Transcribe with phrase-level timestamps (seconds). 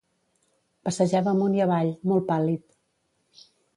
[0.87, 3.47] Passejava amunt i avall, molt pàl·lid.